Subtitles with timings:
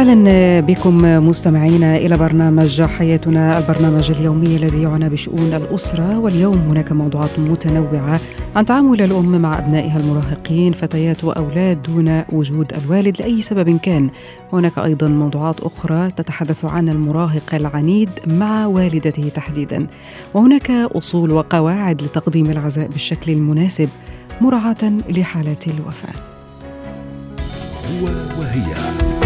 [0.00, 0.96] أهلا بكم
[1.28, 6.18] مستمعينا إلى برنامج حياتنا البرنامج اليومي الذي يعنى بشؤون الأسرة.
[6.18, 8.20] واليوم هناك موضوعات متنوعة
[8.56, 14.10] عن تعامل الأم مع أبنائها المراهقين فتيات وأولاد دون وجود الوالد لأي سبب كان.
[14.52, 19.86] هناك أيضا موضوعات أخرى تتحدث عن المراهق العنيد مع والدته تحديدا.
[20.34, 23.88] وهناك أصول وقواعد لتقديم العزاء بالشكل المناسب
[24.40, 26.14] مراعاة لحالات الوفاة.
[27.90, 28.06] هو
[28.40, 29.19] وهي.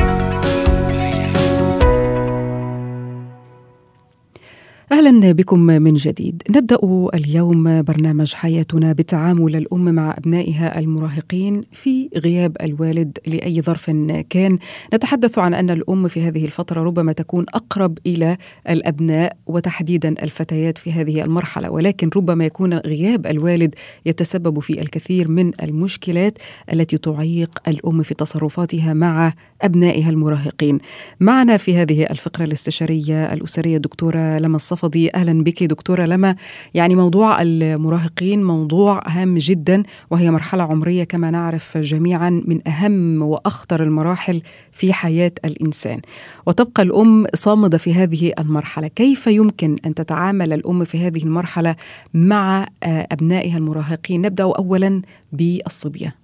[4.93, 6.43] أهلا بكم من جديد.
[6.51, 6.79] نبدأ
[7.15, 13.91] اليوم برنامج حياتنا بتعامل الأم مع أبنائها المراهقين في غياب الوالد لأي ظرف
[14.31, 14.59] كان.
[14.95, 18.37] نتحدث عن أن الأم في هذه الفترة ربما تكون أقرب إلى
[18.71, 23.75] الأبناء وتحديدا الفتيات في هذه المرحلة ولكن ربما يكون غياب الوالد
[24.07, 26.39] يتسبب في الكثير من المشكلات
[26.73, 30.79] التي تعيق الأم في تصرفاتها مع أبنائها المراهقين.
[31.21, 36.37] معنا في هذه الفقرة الاستشارية الأسرية الدكتورة لما الصفدي أهلا بك دكتورة لما.
[36.75, 43.83] يعني موضوع المراهقين موضوع هام جدا وهي مرحلة عمرية كما نعرف جميعا من أهم وأخطر
[43.83, 46.01] المراحل في حياة الإنسان.
[46.47, 48.89] وتبقى الأم صامدة في هذه المرحلة.
[48.89, 51.77] كيف يمكن أن تتعامل الأم في هذه المرحلة
[52.15, 56.15] مع أبنائها المراهقين؟ نبدأ اولا بالصبية.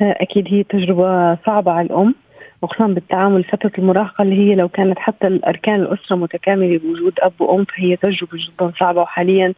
[0.00, 2.14] أكيد هي تجربة صعبة على الأم.
[2.62, 7.64] وخصوصا بالتعامل فترة المراهقة اللي هي لو كانت حتى الأركان الأسرة متكاملة بوجود أب وأم
[7.64, 9.54] فهي تجربة جدا صعبة وحاليا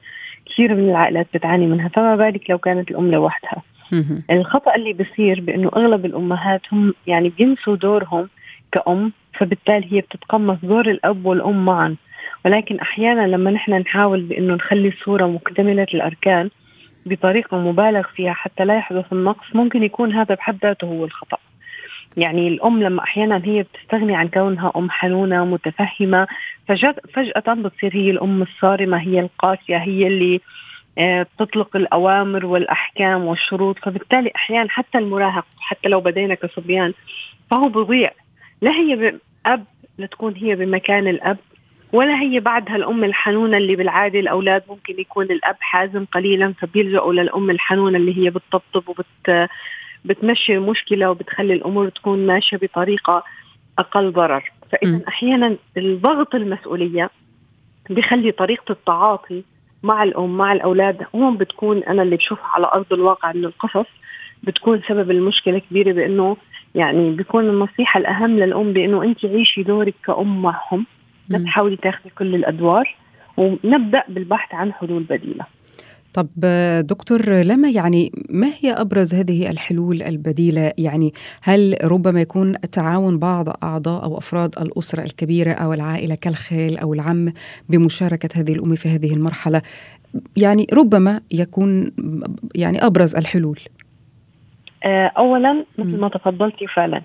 [0.47, 1.89] كثير من العائلات بتعاني منها.
[1.89, 3.63] فما بالك لو كانت الأم لوحدها.
[4.31, 8.29] الخطأ اللي بصير بأنه أغلب الأمهات هم يعني بينسوا دورهم
[8.73, 11.97] كأم فبالتالي هي بتتقمص دور الأب والأم معا.
[12.45, 16.51] ولكن أحيانا لما نحن نحاول بأنه نخلي الصورة مكتملة الأركان
[17.07, 21.39] بطريقة مبالغ فيها حتى لا يحدث النقص ممكن يكون هذا بحد ذاته هو الخطأ.
[22.17, 26.27] يعني الأم لما أحيانا هي بتستغني عن كونها أم حنونة متفهمة
[27.15, 30.41] فجأة بتصير هي الأم الصارمة هي القاسية هي اللي
[30.99, 33.79] بتطلق الأوامر والأحكام والشروط.
[33.79, 36.93] فبالتالي أحيانا حتى المراهق حتى لو بدينا كصبيان
[37.51, 38.11] فهو بضيع
[38.63, 39.15] لا هي
[39.47, 39.65] أب
[39.99, 41.39] لتكون هي بمكان الأب
[41.93, 47.51] ولا هي بعدها الأم الحنونة اللي بالعادة الأولاد ممكن يكون الأب حازم قليلا فبيلجأوا للأم
[47.51, 49.49] الحنونة اللي هي بتطبطب وبت
[50.05, 53.25] بتمشي المشكلة وبتخلي الأمور تكون ماشية بطريقة
[53.79, 54.53] أقل ضرر.
[54.73, 57.11] فإذا أحيانا الضغط المسؤولية
[57.91, 59.43] بخلي طريقة التعاطي
[59.83, 63.87] مع الأم مع الأولاد هون بتكون أنا اللي بشوفها على أرض الواقع من القصص
[64.43, 66.37] بتكون سبب المشكلة كبيرة بإنه
[66.75, 70.87] يعني بيكون النصيحة الأهم للأم بإنه انت عيشي دورك كأم معهم.
[71.29, 72.97] لا تحاولي تاخذي كل الأدوار.
[73.37, 75.47] ونبدأ بالبحث عن حلول بديلة.
[76.15, 76.29] طب
[76.81, 81.13] دكتور لما يعني ما هي أبرز هذه الحلول البديلة؟ يعني
[81.43, 87.33] هل ربما يكون تعاون بعض أعضاء أو أفراد الأسرة الكبيرة أو العائلة كالخال أو العم
[87.69, 89.63] بمشاركة هذه الام في هذه المرحلة؟
[90.37, 91.93] يعني ربما يكون
[92.55, 93.61] يعني أبرز الحلول.
[95.19, 97.03] اولا مثل ما تفضلتي فعلا.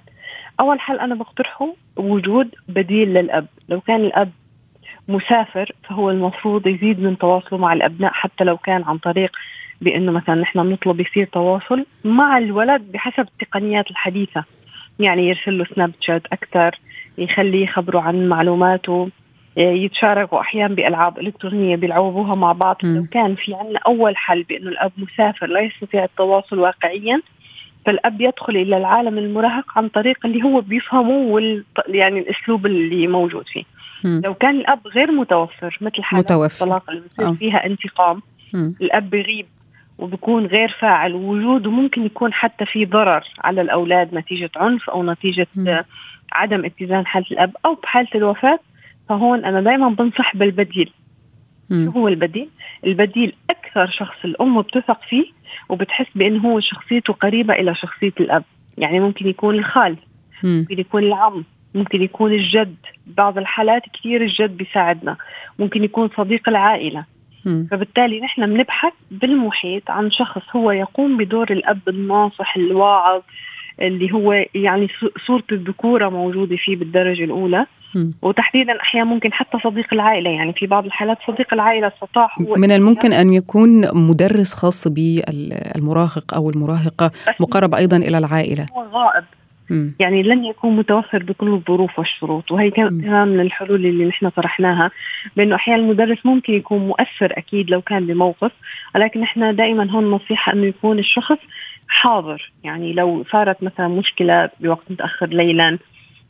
[0.60, 3.48] أول حل أنا بقترحه وجود بديل للأب.
[3.70, 4.32] لو كان الأب
[5.08, 9.32] مسافر فهو المفروض يزيد من تواصله مع الأبناء حتى لو كان عن طريق
[9.82, 14.44] بأنه مثلا نحن نطلب يصير تواصل مع الولد بحسب التقنيات الحديثة.
[15.00, 16.80] يعني يرسل له سناب شات أكثر
[17.18, 19.10] يخليه يخبره عن معلوماته
[19.58, 22.78] يتشاركوا أحيانا بألعاب إلكترونية بيلعبوها مع بعض.
[22.84, 22.96] م.
[22.96, 27.22] لو كان في عندنا أول حل بأنه الأب مسافر لا يستطيع التواصل واقعيا
[27.86, 33.48] فالأب يدخل إلى العالم المراهق عن طريق اللي هو بيفهمه وال يعني الأسلوب اللي موجود
[33.48, 33.64] فيه.
[34.06, 34.22] م.
[34.24, 38.22] لو كان الأب غير متوفر مثل حالات الطلاق اللي بصير فيها انتقام
[38.54, 38.72] م.
[38.82, 39.46] الأب بيغيب
[39.98, 45.48] وبيكون غير فاعل ووجوده ممكن يكون حتى في ضرر على الأولاد نتيجة عنف أو نتيجة
[45.56, 45.82] م.
[46.34, 48.60] عدم اتزان حالة الأب أو بحالة الوفاة
[49.10, 50.92] فهون أنا دائما بنصح بالبديل
[51.70, 52.50] شو هو البديل؟
[52.86, 55.26] البديل أكثر شخص الأم بتثق فيه
[55.70, 58.44] وبتحس بأنه هو شخصيته قريبة إلى شخصية الأب،
[58.78, 59.98] يعني ممكن يكون الخال،
[60.44, 61.44] ممكن يكون العم،
[61.76, 62.76] ممكن يكون الجد،
[63.08, 65.18] بعض الحالات كثير الجد بيساعدنا،
[65.60, 67.06] ممكن يكون صديق العائلة.
[67.46, 67.66] م.
[67.72, 73.22] فبالتالي نحن بنبحث بالمحيط عن شخص هو يقوم بدور الأب الناصح الواعظ
[73.82, 74.88] اللي هو يعني
[75.28, 77.66] صورة الذكورة موجودة فيه بالدرجة الأولى.
[78.22, 80.30] وتحديدا أحيانا ممكن حتى صديق العائلة.
[80.30, 83.70] يعني في بعض الحالات صديق العائلة استطاع هو من الممكن أن يكون
[84.10, 88.66] مدرس خاص بالمراهق أو المراهقة مقرب أيضا إلى العائلة.
[88.74, 89.24] هو غائب.
[90.00, 92.52] يعني لن يكون متوفر بكل الظروف والشروط.
[92.52, 94.92] وهي كمان من الحلول اللي نحن طرحناها
[95.36, 98.52] بأنه أحيانا المدرس ممكن يكون مؤثر أكيد لو كان بموقف
[98.96, 101.38] ولكن نحن دائما هون نصيحة أنه يكون الشخص
[101.88, 102.52] حاضر.
[102.64, 105.78] يعني لو صارت مثلا مشكلة بوقت متأخر ليلا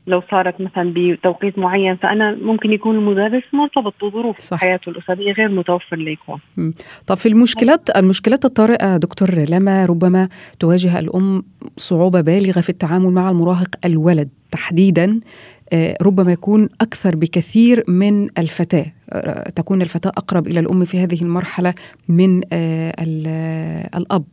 [0.07, 4.57] لو صارت مثلا بتوقيت معين فأنا ممكن يكون المدرس مرتبط بظروف صح.
[4.57, 6.39] حياته الأسرية غير متوفر ليكون.
[7.07, 10.29] طب في المشكلات المشكلات الطارئة دكتور لما ربما
[10.59, 11.43] تواجه الأم
[11.77, 15.19] صعوبة بالغة في التعامل مع المراهق الولد تحديدا
[15.73, 21.21] آه، ربما يكون أكثر بكثير من الفتاة آه، تكون الفتاة أقرب إلى الأم في هذه
[21.21, 21.73] المرحلة
[22.07, 22.93] من آه،
[23.97, 24.23] الأب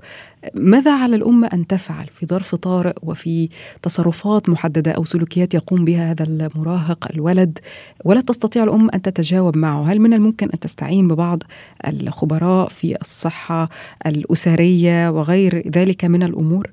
[0.54, 3.48] ماذا على الام أن تفعل في ظرف طارئ وفي
[3.82, 7.58] تصرفات محددة أو سلوكيات يقوم بها هذا المراهق الولد؟
[8.04, 9.92] ولا تستطيع الام أن تتجاوب معه.
[9.92, 11.42] هل من الممكن أن تستعين ببعض
[11.88, 13.68] الخبراء في الصحة
[14.06, 16.70] الأسرية وغير ذلك من الأمور؟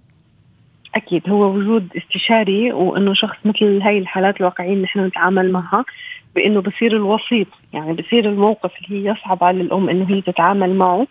[0.95, 5.85] أكيد هو وجود استشاري وإنه شخص مثل هاي الحالات الواقعية اللي نحن نتعامل معها
[6.35, 11.07] بإنه بصير الوسيط يعني بصير الموقف اللي هي يصعب على الأم إنه هي تتعامل معه.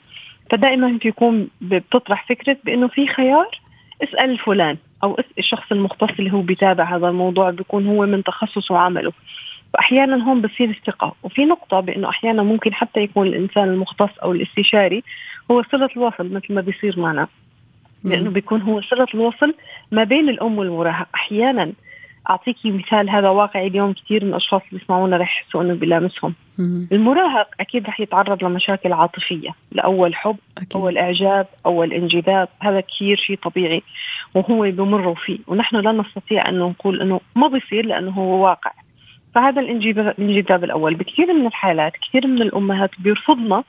[0.50, 3.60] فدائما بيكون بتطرح فكرة بإنه في خيار
[4.02, 8.74] اسأل فلان أو اسال الشخص المختص اللي هو بيتابع هذا الموضوع بيكون هو من تخصصه
[8.74, 9.12] وعمله.
[9.74, 15.02] فاحيانا هون بصير الثقه وفي نقطة بإنه أحيانا ممكن حتى يكون الإنسان المختص أو الاستشاري
[15.50, 17.28] هو صلة الوصل مثل ما بيصير معنا.
[18.04, 19.54] لأنه بيكون هو صلة الوصل
[19.92, 21.72] ما بين الأم والمراهق أحيانا
[22.30, 26.34] اعطيكي مثال هذا واقعي اليوم كثير من الأشخاص اللي بيسمعونا رح يحسوا إنه بيلامسهم
[26.92, 29.50] المراهق أكيد رح يتعرض لمشاكل عاطفية.
[29.72, 30.72] لاول حب أكيد.
[30.74, 33.82] أول إعجاب أول انجذاب هذا كثير شيء طبيعي
[34.34, 35.38] وهو بمروا فيه.
[35.46, 38.72] ونحن لا نستطيع انه نقول إنه ما بيصير لأنه هو واقع.
[39.34, 40.94] فهذا الانجذاب الأول.
[40.94, 43.64] بكثير من الحالات كثير من الأمهات بيرفضنا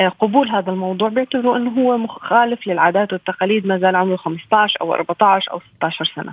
[0.00, 4.94] آه، قبول هذا الموضوع بيعتبروا إنه هو مخالف للعادات والتقاليد ما زال عمره 15 أو
[4.94, 6.32] 14 أو 16 سنة.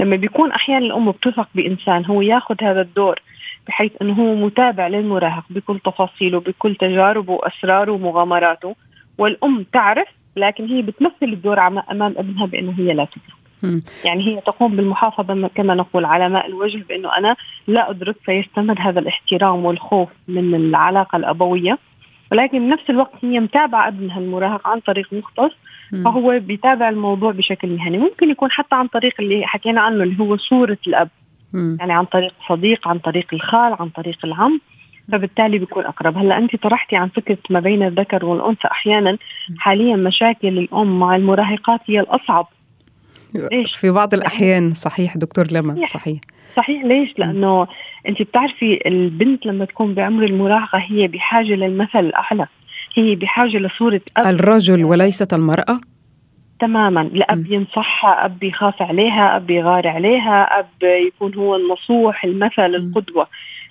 [0.00, 3.20] لما بيكون أحيانا الأم بتثق بإنسان هو ياخذ هذا الدور
[3.68, 8.76] بحيث إنه هو متابع للمراهق بكل تفاصيله بكل تجاربه وأسراره ومغامراته
[9.18, 13.36] والأم تعرف لكن هي بتمثل الدور أمام ابنها بأنه هي لا تدرك.
[14.04, 19.00] يعني هي تقوم بالمحافظة كما نقول على ماء الوجه بأنه أنا لا أدرك فيستمر هذا
[19.00, 21.78] الاحترام والخوف من العلاقة الأبوية
[22.32, 25.52] ولكن بنفس الوقت هي متابعة ابنها المراهق عن طريق مختص
[26.04, 27.98] فهو بيتابع الموضوع بشكل مهني.
[27.98, 31.08] ممكن يكون حتى عن طريق اللي حكينا عنه اللي هو صورة الأب.
[31.54, 34.60] يعني عن طريق صديق عن طريق الخال عن طريق العم.
[35.12, 36.18] فبالتالي بيكون أقرب.
[36.18, 38.68] هلا أنت طرحتي عن فكرة ما بين الذكر والأنثى.
[38.70, 39.18] أحيانا
[39.58, 42.48] حاليا مشاكل الأم مع المراهقات هي الأصعب.
[43.52, 46.20] ليش؟ في بعض الأحيان صحيح دكتور لما صحيح.
[46.56, 47.66] صحيح ليش؟ لأنه
[48.08, 52.46] أنت بتعرفي البنت لما تكون بعمر المراهقة هي بحاجة للمثل الأعلى.
[52.94, 54.26] هي بحاجة لصورة أب.
[54.26, 55.80] الرجل وليست المرأة؟
[56.60, 57.10] تماما.
[57.12, 63.26] لأب ينصحها أب يخاف عليها أب يغار عليها أب يكون هو النصوح المثل القدوة.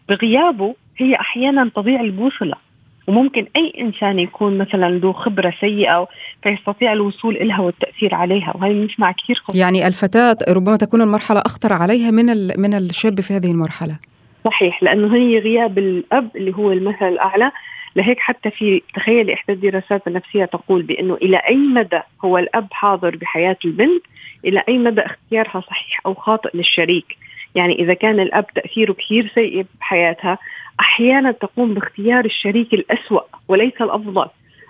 [0.09, 2.64] بغيابه هي أحيانا تضيع البوصلة.
[3.07, 6.07] وممكن أي إنسان يكون مثلا ذو خبرة سيئة
[6.43, 9.59] فيستطيع الوصول إلها والتأثير عليها وهي بنسمع كثير خصوصا.
[9.59, 12.25] يعني الفتاة ربما تكون المرحلة أخطر عليها من
[12.57, 13.97] من الشاب في هذه المرحلة.
[14.45, 17.51] صحيح لأنه هي غياب الأب اللي هو المثل الأعلى.
[17.95, 23.15] لهيك حتى في تخيل إحدى الدراسات النفسية تقول بأنه إلى أي مدى هو الأب حاضر
[23.15, 24.03] بحياة البنت؟
[24.45, 27.17] إلى أي مدى اختيارها صحيح أو خاطئ للشريك؟
[27.55, 30.37] يعني إذا كان الأب تأثيره كثير سيء بحياتها
[30.79, 34.27] أحيانا تقوم باختيار الشريك الأسوأ وليس الأفضل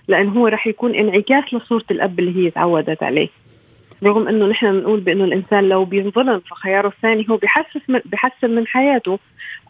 [0.07, 3.29] لأن هو رح يكون انعكاس لصورة الأب اللي هي تعودت عليه.
[4.03, 8.67] رغم إنه نحن بنقول بإنه الإنسان لو بينظلم فخياره الثاني هو بحسس من بحسن من
[8.67, 9.19] حياته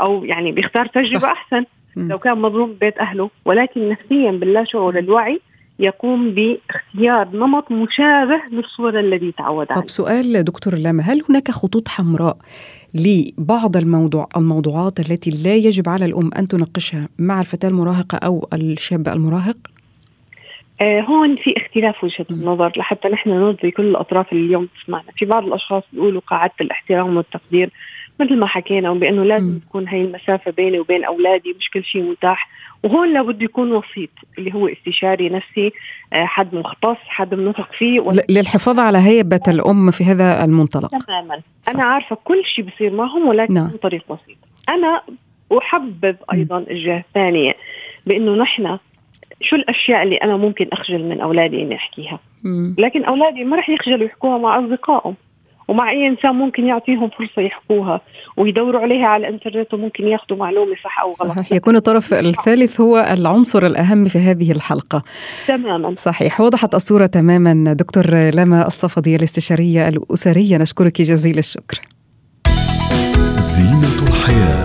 [0.02, 1.30] أو يعني بيختار تجربة صح.
[1.30, 1.66] أحسن.
[1.98, 5.42] لو كان مظلوم ببيت أهله ولكن نفسيا باللا شعور الوعي
[5.80, 9.82] يقوم باختيار نمط مشابه للصورة الذي تعود عليه.
[9.82, 12.38] طب سؤال دكتور لما هل هناك خطوط حمراء
[12.94, 19.08] لبعض الموضوع الموضوعات التي لا يجب على الأم أن تناقشها مع الفتاة المراهقة أو الشاب
[19.08, 19.58] المراهق؟
[20.82, 22.72] آه هون في اختلاف وجهة النظر.
[22.78, 25.12] لحتى نحن نرضي كل الأطراف اللي اليوم تسمعنا.
[25.18, 27.70] في بعض الأشخاص بيقولوا قاعدة الاحترام والتقدير.
[28.20, 29.60] مثل ما حكينا بأنه لازم م.
[29.60, 32.50] تكون هي المسافة بيني وبين أولادي مش كل شيء متاح
[32.84, 35.72] وهون لابد يكون وسيط اللي هو استشاري نفسي
[36.14, 41.74] آه، حد مختص حد بنثق فيه للحفاظ على هيبة الأم في هذا المنطلق تماما صح.
[41.74, 43.64] أنا عارفة كل شيء بصير معهم ولكن نعم.
[43.64, 44.38] من طريق بسيط
[44.70, 45.02] أنا
[45.58, 46.66] أحبذ أيضا م.
[46.70, 47.56] الجهة الثانية
[48.06, 48.78] بأنه نحن
[49.42, 52.76] شو الأشياء اللي أنا ممكن أخجل من أولادي إني أحكيها م.
[52.78, 55.16] لكن أولادي ما رح يخجلوا يحكوها مع أصدقائهم
[55.68, 58.02] ومع أي إنسان ممكن يعطيهم فرصة يحكوها
[58.38, 61.38] ويدوروا عليها على الإنترنت وممكن ياخذوا معلومة صح أو غلط.
[61.38, 61.52] صحيح.
[61.54, 65.04] يكون الطرف الثالث هو العنصر الأهم في هذه الحلقة.
[65.48, 65.96] تماما.
[65.96, 66.42] صحيح.
[66.42, 68.06] وضحت الصورة تماما دكتور
[68.36, 70.58] لما الصفدي الاستشارية الأسرية.
[70.58, 71.82] نشكرك جزيل الشكر.
[73.38, 74.65] زينة الحياة.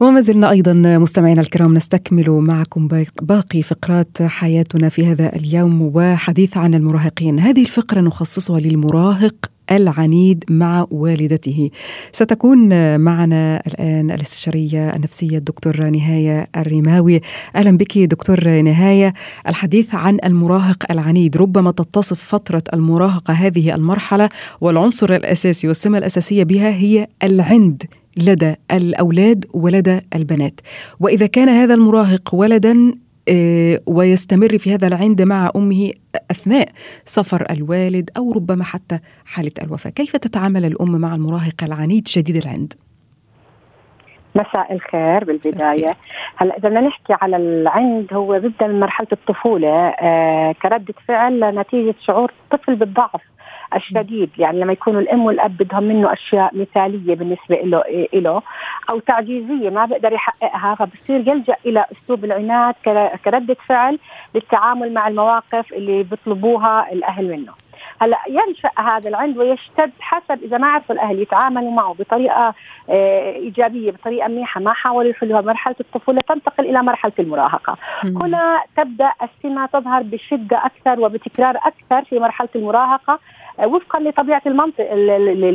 [0.00, 2.88] وما زلنا أيضا مستمعينا الكرام نستكمل معكم
[3.22, 7.38] باقي فقرات حياتنا في هذا اليوم وحديث عن المراهقين.
[7.38, 9.34] هذه الفقرة نخصصها للمراهق
[9.70, 11.70] العنيد مع والدته.
[12.12, 12.68] ستكون
[13.00, 17.20] معنا الآن الاستشارية النفسية الدكتور نهاية الرماوي.
[17.56, 19.14] أهلا بك دكتور نهاية.
[19.48, 21.36] الحديث عن المراهق العنيد.
[21.36, 24.28] ربما تتصف فترة المراهقة هذه المرحلة
[24.60, 27.82] والعنصر الأساسي والسمة الأساسية بها هي العند.
[28.16, 30.60] لدى الأولاد ولدى البنات.
[31.00, 32.94] وإذا كان هذا المراهق ولدا
[33.28, 35.90] آه، ويستمر في هذا العند مع أمه
[36.30, 36.68] أثناء
[37.04, 42.74] سفر الوالد أو ربما حتى حالة الوفاة، كيف تتعامل الأم مع المراهق العنيد شديد العند؟
[44.34, 45.96] مساء الخير بالبداية.
[46.36, 49.68] هلا إذا بدنا نحكي على العند هو بيبدأ من مرحلة الطفولة.
[49.88, 53.20] آه كردة فعل نتيجة شعور الطفل بالضعف.
[53.74, 57.84] الشديد يعني لما يكونوا الأم والأب بدهم منه أشياء مثالية بالنسبة له
[58.14, 58.42] له
[58.90, 62.74] أو تعجيزية ما بيقدر يحققها فبصير يلجأ إلى أسلوب العناد
[63.24, 63.98] كردة فعل
[64.34, 67.52] للتعامل مع المواقف اللي بيطلبوها الأهل منه.
[68.02, 72.54] هلأ ينشأ هذا العند ويشتد حسب إذا ما عرفوا الأهل يتعاملوا معه بطريقة
[72.90, 78.22] آه، إيجابية بطريقة منيحة ما حاولوا يحلوها مرحله الطفولة تنتقل إلى مرحلة المراهقة مم.
[78.22, 83.18] هنا تبدأ السمة تظهر بشدة أكثر وبتكرار أكثر في مرحلة المراهقة
[83.66, 84.84] وفقا لطبيعة المنطق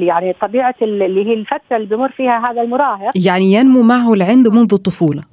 [0.04, 3.12] يعني طبيعة اللي هي الفترة اللي بمر فيها هذا المراهق.
[3.26, 5.24] يعني ينمو معه العند منذ الطفولة.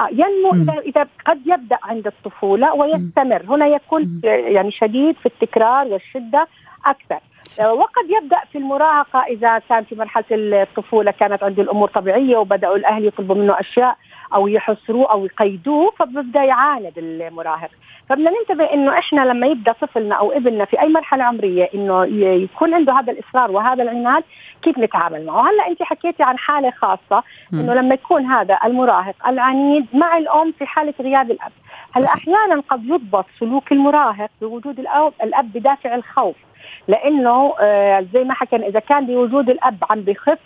[0.00, 3.42] آه، ينمو اذا إذا قد يبدأ عند الطفولة ويستمر.
[3.48, 6.46] هنا يكون يعني شديد في التكرار والشدة
[6.86, 7.20] أكثر.
[7.60, 13.06] وقد يبدأ في المراهقة إذا كان في مرحلة الطفولة كانت عنده الأمور طبيعية وبدأوا الأهل
[13.06, 13.96] يطلبوا منه أشياء
[14.34, 17.70] أو يحصروه أو يقيدوه فبدأ يعاند المراهق.
[18.08, 22.74] فبدنا ننتبه إنه إحنا لما يبدأ طفلنا أو ابننا في أي مرحلة عمرية إنه يكون
[22.74, 24.24] عنده هذا الإصرار وهذا العناد
[24.62, 27.22] كيف نتعامل معه؟ هلا أنت حكيتي عن حالة خاصة
[27.52, 31.52] إنه لما يكون هذا المراهق العنيد مع الأم في حالة غياب الأب.
[31.96, 36.36] هلأ أحيانا قد يضبط سلوك المراهق بوجود الأب الأب بدافع الخوف.
[36.88, 40.38] لأنه آه زي ما حكينا إذا كان بوجود الأب عم بخف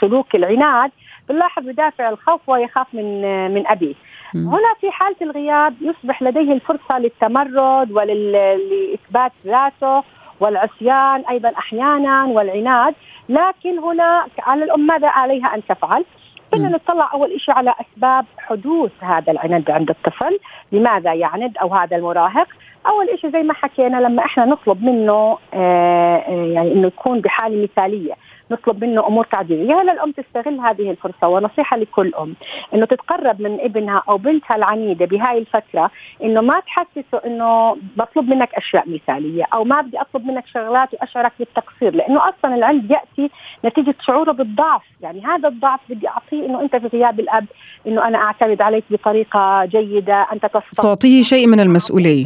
[0.00, 0.90] سلوك العناد
[1.28, 3.94] بنلاحظ بدافع الخوف ويخاف من آه من ابيه
[4.34, 10.02] هنا في حالة الغياب يصبح لديه الفرصة للتمرد ولإثبات ذاته
[10.40, 12.94] والعصيان أيضا أحيانا والعناد.
[13.28, 16.04] لكن هنا على الأم ماذا عليها أن تفعل؟
[16.52, 20.38] بدنا نطلع أول شيء على أسباب حدوث هذا العناد عند الطفل،
[20.72, 22.48] لماذا يعند أو هذا المراهق؟
[22.86, 28.12] أول شيء زي ما حكينا لما إحنا نطلب منه آه يعني إنه يكون بحالة مثالية،
[28.50, 29.80] نطلب منه أمور تعديلية.
[29.80, 32.34] هلا الأم تستغل هذه الفرصة ونصيحة لكل أم
[32.74, 35.90] إنه تتقرب من ابنها أو بنتها العنيدة بهاي الفترة
[36.22, 41.32] إنه ما تحسسه إنه بطلب منك أشياء مثالية أو ما بدي أطلب منك شغلات وأشعرك
[41.38, 43.30] بالتقصير لأنه أصلا العند يأتي
[43.64, 44.82] نتيجة شعوره بالضعف.
[45.00, 47.46] يعني هذا الضعف بدي أعطيه إنه أنت في غياب الأب
[47.86, 52.24] إنه أنا أعتمد عليك بطريقة جيدة أنت تستطيع تعطيه شيء من المسؤولية.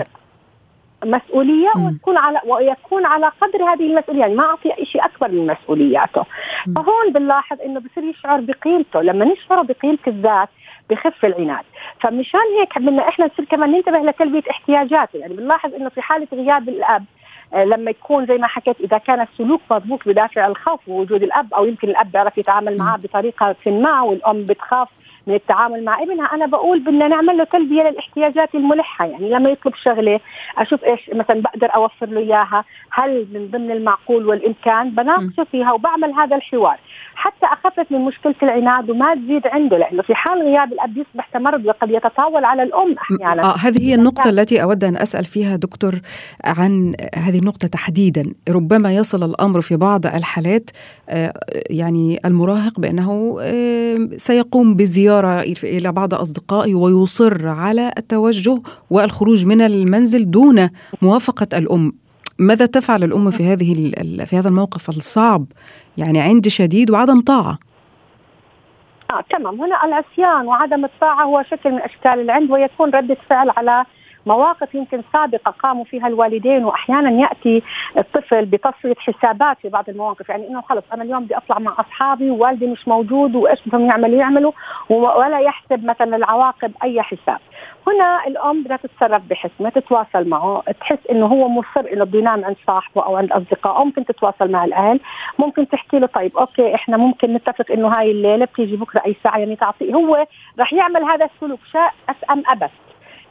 [1.04, 4.20] مسؤولية وتكون على ويكون على قدر هذه المسؤولية.
[4.20, 6.24] يعني ما أعطي شيء أكبر من مسؤولياته.
[6.66, 6.74] م.
[6.74, 9.02] فهون بنلاحظ إنه بصير يشعر بقيمته.
[9.02, 10.48] لما نشعر بقيمة الذات
[10.90, 11.64] بخف العناد.
[12.00, 15.16] فمشان هيك بدنا إحنا نصير كمان ننتبه لتلبية احتياجاته.
[15.16, 17.04] يعني بنلاحظ إنه في حالة غياب الأب
[17.54, 21.88] لما يكون زي ما حكيت إذا كان السلوك مضبوط بدافع الخوف ووجود الأب أو يمكن
[21.88, 24.88] الأب بيعرف يتعامل معه بطريقة ما والأم بتخاف
[25.26, 29.06] من التعامل مع ابنها أنا بقول بدنا نعمل له تلبية للاحتياجات الملحة.
[29.06, 30.20] يعني لما يطلب شغلة
[30.58, 36.12] أشوف إيش مثلا بقدر أوفر له إياها هل من ضمن المعقول والإمكان؟ بناقشه فيها وبعمل
[36.12, 36.78] هذا الحوار.
[37.14, 41.66] حتى اخفف من مشكلة العناد وما تزيد عنده لأنه في حال غياب الاب يصبح تمرد
[41.66, 43.42] وقد يتطاول على الأم أحيانا.
[43.44, 45.94] آه هذه هي النقطة التي أود أن أسأل فيها دكتور
[46.44, 48.34] عن هذه النقطة تحديدا.
[48.48, 50.70] ربما يصل الأمر في بعض الحالات
[51.08, 51.32] آه
[51.70, 55.15] يعني المراهق بأنه آه سيقوم بزيارة
[55.64, 60.70] إلى بعض اصدقائه ويصر على التوجه والخروج من المنزل دون
[61.02, 61.92] موافقة الأم.
[62.38, 63.92] ماذا تفعل الأم في هذه
[64.24, 65.46] في هذا الموقف الصعب؟
[65.98, 67.58] يعني عند شديد وعدم طاعة.
[69.10, 69.60] آه تمام.
[69.60, 73.84] هنا العصيان وعدم الطاعة هو شكل من أشكال العند ويكون ردة فعل على
[74.26, 77.62] مواقف يمكن سابقة قاموا فيها الوالدين وأحيانا يأتي
[77.98, 80.28] الطفل بتصفيه حسابات في بعض المواقف.
[80.28, 84.18] يعني إنه خلص أنا اليوم بدي أطلع مع أصحابي ووالدي مش موجود وإيش بدهم يعملوا؟
[84.18, 84.52] يعملوا
[84.90, 87.38] ولا يحسب مثلا العواقب أي حساب.
[87.86, 92.56] هنا الأم بدها تتصرف بحكمه تتواصل معه تحس إنه هو مصر إنه بده ينام عند
[92.66, 93.84] صاحبه أو عند أصدقائه.
[93.84, 95.00] ممكن تتواصل مع الأهل
[95.38, 99.38] ممكن تحكي له طيب أوكي إحنا ممكن نتفق إنه هاي الليلة بتيجي بكرة أي ساعة
[99.38, 100.26] يعني تعطيه هو
[100.58, 101.94] رح يعمل هذا السلوك شاء
[102.30, 102.70] أم ابت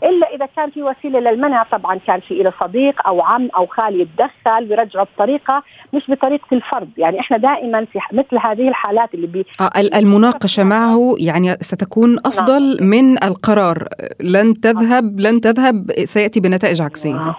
[0.03, 4.01] إلا إذا كان في وسيلة للمنع طبعا كان في له صديق أو عم أو خال
[4.01, 6.89] يتدخل ويرجعه بطريقة مش بطريقة الفرض.
[6.97, 12.19] يعني إحنا دائما في مثل هذه الحالات اللي بي آه المناقشة معه يعني ستكون نعم.
[12.25, 13.87] أفضل من القرار.
[14.19, 17.35] لن تذهب لن تذهب سيأتي بنتائج عكسية.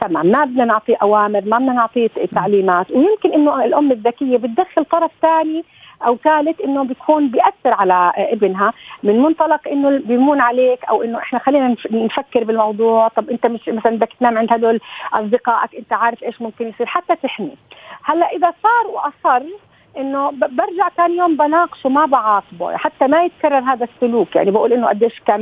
[0.00, 0.26] تمام.
[0.26, 5.64] ما بدنا نعطيه أوامر ما بدنا نعطيه تعليمات ويمكن إنه الأم الذكية بتدخل طرف ثاني
[6.06, 8.72] أو ثالث إنه بيكون بيأثر على ابنها
[9.02, 13.08] من منطلق إنه بيمون عليك أو إنه إحنا خلينا نفكر بالموضوع.
[13.08, 14.80] طب أنت مش مثلا بدك تنام عند هدول
[15.12, 17.56] أصدقائك أنت عارف إيش ممكن يصير حتى تحمي.
[18.04, 19.46] هلأ إذا صار وأصر
[19.96, 24.36] إنه برجع ثاني يوم بناقشه ما بعاقبه حتى ما يتكرر هذا السلوك.
[24.36, 25.40] يعني بقول إنه قديش كان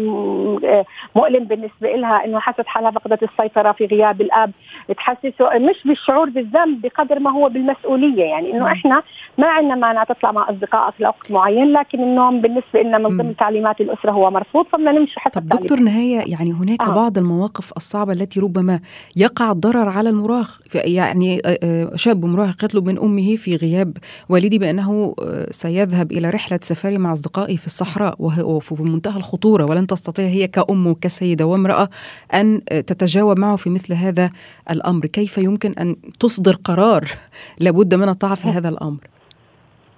[0.65, 0.85] آه،
[1.17, 4.53] مؤلم بالنسبة لها إنه حست حالها فقدت السيطرة في غياب الأب.
[4.97, 8.25] تحسسه مش بالشعور بالذنب بقدر ما هو بالمسؤولية.
[8.25, 9.03] يعني إنه إحنا
[9.39, 13.81] ما عندنا مانع تطلع مع أصدقائك لوقت معين لكن النوم بالنسبة لنا من ضمن تعليمات
[13.81, 16.95] الأسرة هو مرفوض فبدنا نمشي حتى طب دكتور نهاية يعني هناك آه.
[16.95, 18.81] بعض المواقف الصعبة التي ربما
[19.17, 23.97] يقع الضرر على المراهق يعني آه، آه، شاب مراهق يطلب من أمه في غياب
[24.45, 29.65] والدي بأنه آه، سيذهب إلى رحلة سفاري مع أصدقائه في الصحراء وهو في منتهى الخطورة
[29.65, 31.89] ولن تستطيع هي كأم وكسيدة وامرأة
[32.35, 34.31] أن آه، تتجاوب معه في مثل هذا
[34.71, 35.07] الأمر.
[35.07, 37.09] كيف يمكن أن تصدر قرار
[37.65, 39.14] لابد من الطاعة في هذا الأمر؟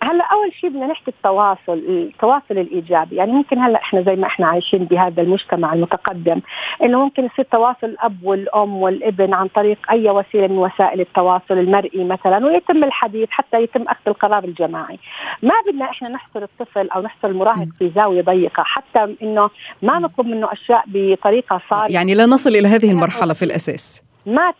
[0.06, 3.16] هلا أول شيء بدنا نحكي التواصل التواصل الإيجابي.
[3.16, 6.40] يعني ممكن هلا إحنا زي ما إحنا عايشين بهذا المجتمع المتقدم
[6.82, 12.04] إنه ممكن يصير تواصل الأب والأم والابن عن طريق أي وسيلة من وسائل التواصل المرئي
[12.04, 14.98] مثلا ويتم الحديث حتى يتم أخذ القرار الجماعي.
[15.42, 19.50] ما بدنا إحنا نحصر الطفل أو نحصر المراهق في زاوية ضيقة حتى إنه
[19.82, 21.94] ما نطلب منه أشياء بطريقة صارمة.
[21.94, 24.02] يعني لا نصل إلى هذه المرحلة في الأساس.
[24.26, 24.52] ما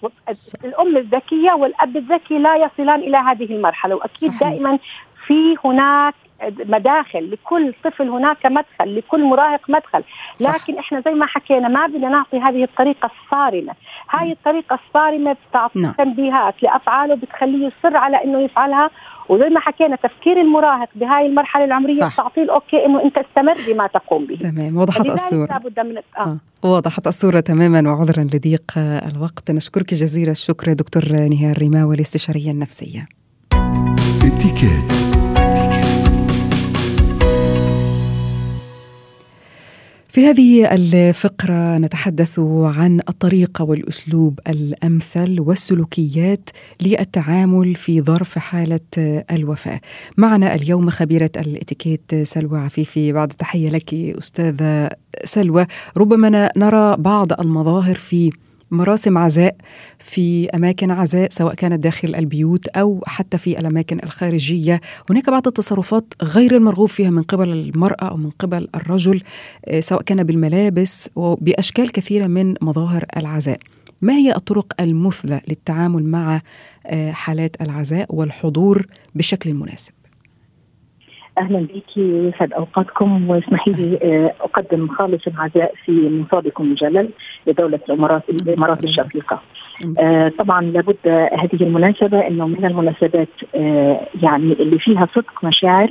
[0.64, 4.40] الأم الذكية والأب الذكي لا يصلان إلى هذه المرحلة وأكيد صحيح.
[4.40, 4.78] دائما
[5.26, 6.14] في هناك
[6.44, 10.04] مداخل لكل طفل هناك مدخل لكل مراهق مدخل.
[10.40, 10.78] لكن صح.
[10.78, 13.72] إحنا زي ما حكينا ما بدنا نعطي هذه الطريقة الصارمة.
[14.10, 15.92] هاي الطريقة الصارمة بتعطي نعم.
[15.92, 18.90] تنبيهات لأفعاله بتخليه يصر على إنه يفعلها.
[19.28, 24.26] وزي ما حكينا تفكير المراهق بهاي المرحلة العمرية تعطيه الأوكي إنه أنت استمر بما تقوم
[24.26, 24.36] به.
[24.36, 25.46] تمام وضحت الصورة.
[25.46, 26.38] لابد من آه.
[26.64, 26.68] آه.
[26.68, 29.50] وضحت الصورة تماما وعذرا لضيق الوقت.
[29.50, 33.08] نشكرك جزيل الشكر دكتور نهار ريماوي الاستشارية النفسية.
[40.16, 46.50] في هذه الفقرة نتحدث عن الطريقة والأسلوب الأمثل والسلوكيات
[46.82, 48.80] للتعامل في ظرف حالة
[49.30, 49.80] الوفاة.
[50.16, 54.90] معنا اليوم خبيرة الإتيكيت سلوى عفيفي بعد تحية لك أستاذة
[55.24, 58.30] سلوى ربما نرى بعض المظاهر في
[58.70, 59.56] مراسم عزاء
[59.98, 66.14] في أماكن عزاء سواء كانت داخل البيوت أو حتى في الأماكن الخارجية، هناك بعض التصرفات
[66.22, 69.22] غير المرغوب فيها من قبل المرأة أو من قبل الرجل
[69.64, 73.58] آه، سواء كان بالملابس وبأشكال كثيرة من مظاهر العزاء.
[74.02, 76.40] ما هي الطرق المثلى للتعامل مع
[76.86, 79.92] آه، حالات العزاء والحضور بالشكل المناسب؟
[81.38, 87.08] أهلا بك ويسعد أوقاتكم واسمحي لي آه، أقدم خالص العزاء في منصابكم الجلل
[87.46, 89.40] لدولة الامارات الإمارات الشقيقة.
[89.98, 95.88] آه طبعا لابد هذه المناسبة إنه من المناسبات آه يعني اللي فيها صدق مشاعر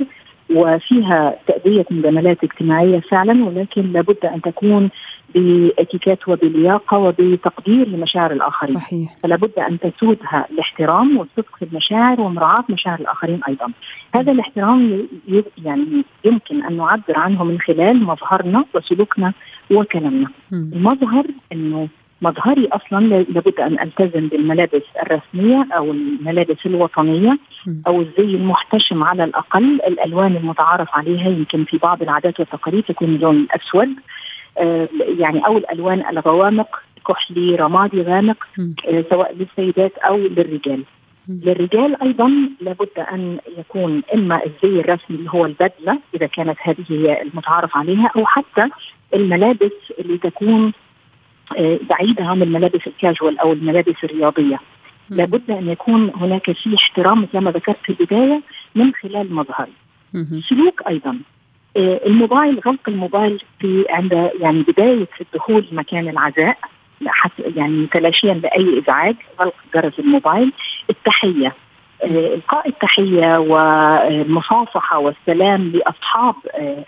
[0.50, 4.90] وفيها تأدية مجاملات اجتماعية فعلا ولكن لابد أن تكون
[5.34, 8.74] باتيكيت وبلياقة وبتقدير لمشاعر الآخرين.
[8.74, 9.16] صحيح.
[9.22, 13.72] فلا بد أن تسودها الاحترام والصدق في المشاعر ومراعاة مشاعر الآخرين أيضا.
[14.14, 15.08] هذا الاحترام
[15.64, 19.32] يعني يمكن أن نعبر عنه من خلال مظهرنا وسلوكنا
[19.70, 20.28] وكلامنا.
[20.52, 21.88] المظهر أنه
[22.22, 27.38] مظهري أصلا لابد أن ألتزم بالملابس الرسمية أو الملابس الوطنية
[27.86, 29.64] أو الزي المحتشم على الأقل.
[29.86, 33.88] الألوان المتعارف عليها يمكن في بعض العادات والتقاليد تكون اللون الاسود
[34.58, 38.36] آه يعني أو الألوان الغوامق كحلي رمادي غامق
[38.88, 40.82] آه سواء للسيدات أو للرجال.
[41.28, 47.22] للرجال أيضا لابد أن يكون إما الزي الرسمي اللي هو البدلة إذا كانت هذه هي
[47.22, 48.68] المتعارف عليها أو حتى
[49.14, 50.72] الملابس اللي تكون
[51.58, 54.60] آه، بعيدة عن الملابس الكاجوال أو الملابس الرياضية.
[55.10, 58.42] لابد أن يكون هناك في احترام مثل ما ذكرت في البداية
[58.74, 59.68] من خلال مظهر
[60.48, 61.18] سلوك أيضا.
[61.76, 66.58] آه، الموبايل غلق الموبايل في عند يعني بداية الدخول مكان العزاء
[67.56, 70.52] يعني تلاشيا لأي إزعاج غلق جرس الموبايل.
[70.90, 71.52] التحية.
[72.04, 76.34] إلقاء التحية والمصافحة والسلام لأصحاب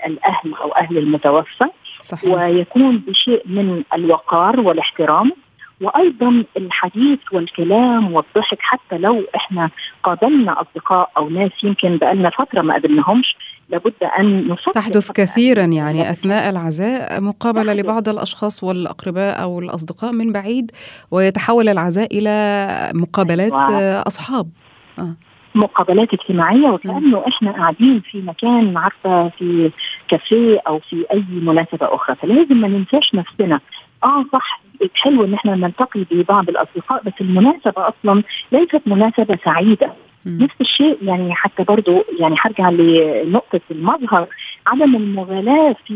[0.06, 1.64] الأهل أو أهل المتوفى.
[2.00, 2.30] صحيح.
[2.30, 5.32] ويكون بشيء من الوقار والاحترام
[5.80, 9.70] وأيضا الحديث والكلام والضحك حتى لو إحنا
[10.02, 13.36] قابلنا أصدقاء أو ناس يمكن بقالنا فترة ما قابلناهمش
[13.68, 20.32] لابد أن نفكر تحدث كثيرا يعني أثناء العزاء مقابلة لبعض الأشخاص والأقرباء أو الأصدقاء من
[20.32, 20.70] بعيد
[21.10, 24.02] ويتحول العزاء إلى مقابلات أيوة.
[24.02, 24.50] أصحاب
[24.98, 25.14] آه.
[25.58, 29.70] مقابلات اجتماعية وكأنه إحنا قاعدين في مكان عارفة في
[30.08, 32.16] كافيه أو في أي مناسبة أخرى.
[32.16, 33.60] فلازم ما ننساش نفسنا.
[34.04, 34.60] آه صح
[34.94, 39.92] حلو إن إحنا نلتقي ببعض الأصدقاء بس المناسبة أصلا ليست مناسبة سعيدة.
[40.26, 44.26] نفس الشيء يعني حتى برضو يعني هرجع لنقطة المظهر.
[44.66, 45.94] عدم المغالاة في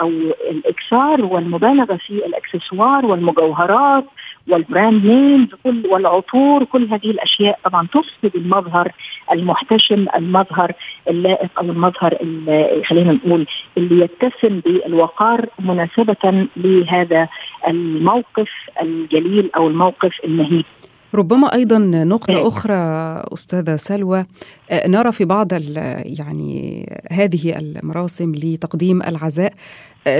[0.00, 0.08] أو
[0.50, 4.04] الإكثار والمبالغة في الإكسسوار والمجوهرات
[4.48, 8.92] وال brand names كل والعطور كل هذه الأشياء طبعا تفسد المظهر
[9.32, 10.72] المحتشم المظهر
[11.08, 17.28] اللائق أو المظهر اللي خلينا نقول اللي يتسم بالوقار مناسبة لهذا
[17.68, 18.48] الموقف
[18.82, 20.64] الجليل أو الموقف المهيب
[21.14, 22.48] ربما أيضا نقطة.
[22.48, 22.74] أخرى
[23.34, 24.24] أستاذة سلوى
[24.86, 25.52] نرى في بعض
[26.18, 29.52] يعني هذه المراسم لتقديم العزاء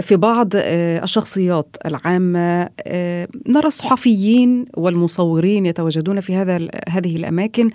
[0.01, 2.69] في بعض آه، الشخصيات العامة
[3.49, 7.71] نرى الصحفيين والمصورين يتواجدون في هذا هذه الأماكن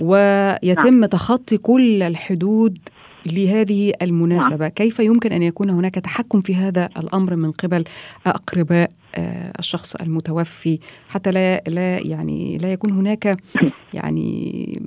[0.00, 1.04] ويتم نعم.
[1.04, 2.78] تخطي كل الحدود
[3.32, 4.56] لهذه المناسبة.
[4.56, 4.68] نعم.
[4.68, 7.84] كيف يمكن أن يكون هناك تحكم في هذا الأمر من قبل
[8.26, 13.36] أقرباء آه، الشخص المتوفي؟ حتى لا لا يعني لا يكون هناك
[13.94, 14.82] يعني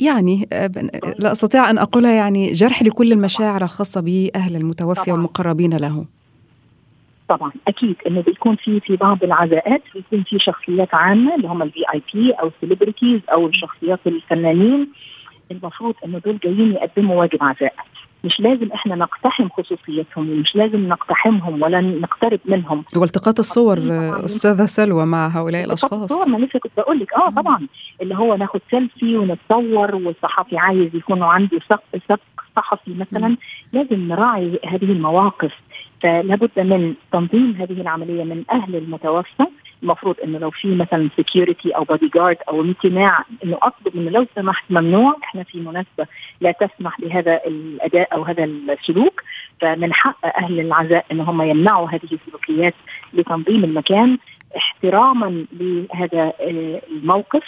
[0.00, 0.70] يعني آه،
[1.18, 6.04] لا أستطيع أن اقولها يعني جرح لكل المشاعر الخاصة بأهل المتوفي والمقربين له.
[7.28, 11.80] طبعا أكيد إنه بيكون في في بعض العزاءات بيكون في شخصيات عامة اللي هم ال
[11.94, 14.88] VIP أو ال celebrities أو الشخصيات الفنانين.
[15.50, 17.74] المفروض إنه دول جايين يقدموا واجب عزاء.
[18.24, 22.84] مش لازم إحنا نقتحم خصوصيتهم ومش لازم نقتحمهم ولا نقترب منهم.
[22.96, 23.78] والتقاط الصور
[24.24, 25.92] أستاذة سلوى مع هؤلاء الأشخاص.
[26.12, 27.12] الصور ما لسه كنت بقول لك.
[27.12, 27.66] آه طبعا.
[28.02, 32.20] اللي هو ناخد سيلفي ونتصور والصحفي عايز يكون عنده سبق
[32.56, 33.36] صحفي مثلا
[33.72, 35.52] لازم نراعي هذه المواقف.
[36.02, 39.46] فلابد من تنظيم هذه العملية من أهل المتوفى
[39.84, 44.26] المفروض إنه لو في مثلا security أو بودي جارد أو امتناع إنه اطلب إنه لو
[44.36, 46.06] سمحت ممنوع إحنا في مناسبة
[46.40, 49.22] لا تسمح بهذا الأداء أو هذا السلوك.
[49.60, 52.74] فمن حق أهل العزاء إن هم يمنعوا هذه السلوكيات
[53.12, 54.18] لتنظيم المكان
[54.56, 57.44] احتراما لهذا الموقف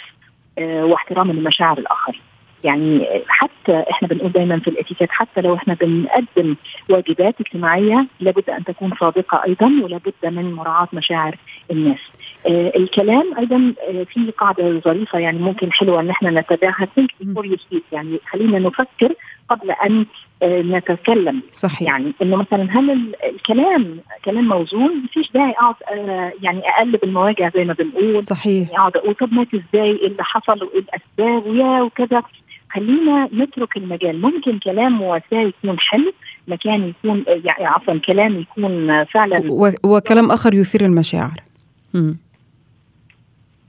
[0.59, 2.21] آه، واحتراما لمشاعر الآخر
[2.63, 6.55] يعني حتى إحنا بنقول دايما في الإتيكيت حتى لو إحنا بنقدم
[6.89, 11.35] واجبات اجتماعية لابد أن تكون صادقة أيضا ولابد من مراعاة مشاعر
[11.71, 11.99] الناس.
[12.47, 16.87] آه الكلام أيضا آه في قاعدة ظريفة يعني ممكن حلوة إن إحنا نتبعها
[17.91, 19.13] يعني خلينا نفكر
[19.49, 20.05] قبل أن
[20.43, 21.41] آه نتكلم.
[21.51, 21.81] صحيح.
[21.81, 27.63] يعني إنه مثلا هل الكلام كلام موزون؟ مفيش داعي أقعد آه يعني أقلب المواجع زي
[27.65, 28.23] ما بنقول.
[28.23, 28.67] صحيح.
[28.69, 32.23] يعني أقعد أقول طب مات إزاي؟ إيه اللي حصل؟ وإيه الأسباب؟ ويا وكذا.
[32.71, 34.21] خلينا نترك المجال.
[34.21, 36.13] ممكن كلام مواساة يكون حلو
[36.47, 39.43] مكان يكون يعني عفوا كلام يكون فعلا
[39.83, 41.41] وكلام آخر يثير المشاعر.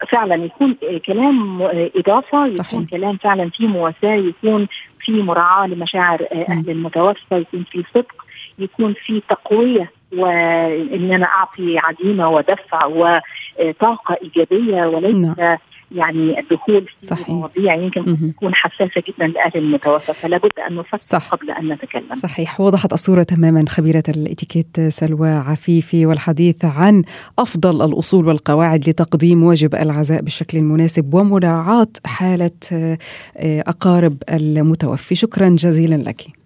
[0.09, 1.63] فعلا يكون كلام
[1.97, 2.67] إضافة صحيح.
[2.67, 4.69] يكون كلام فعلا فيه مواساة يكون
[5.01, 8.25] في مراعاة لمشاعر أهل المتوفى يكون في صدق
[8.59, 15.59] يكون في تقوية وإن أنا أعطي عزيمة ودفع وطاقة إيجابية وليس نعم.
[15.93, 17.31] يعني الدخول في صحيح.
[17.31, 21.29] مواضيع يمكن تكون حساسة جدا لأهل المتوفى فلا بد أن نفكر صح.
[21.29, 22.15] قبل أن نتكلم.
[22.23, 22.61] صحيح.
[22.61, 27.03] وضحت الصورة تماما خبيرة الإتيكيت سلوى عفيفي والحديث عن
[27.39, 32.99] أفضل الأصول والقواعد لتقديم واجب العزاء بالشكل المناسب ومراعاة حالة آه،
[33.39, 35.15] أقارب المتوفي.
[35.15, 36.38] شكرا جزيلا لك.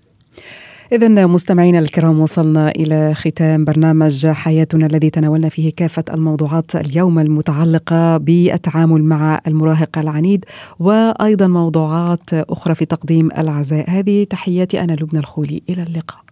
[0.93, 8.17] إذا مستمعينا الكرام وصلنا إلى ختام برنامج حياتنا الذي تناولنا فيه كافة الموضوعات اليوم المتعلقة
[8.17, 10.45] بالتعامل مع المراهق العنيد
[10.81, 15.63] وأيضا موضوعات أخرى في تقديم العزاء هذه تحياتي أنا لبنى الخولي.
[15.69, 16.32] إلى اللقاء.